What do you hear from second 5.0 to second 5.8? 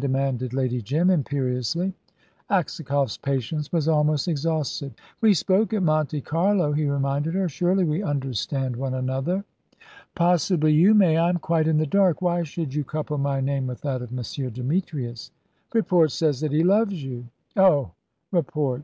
"We spoke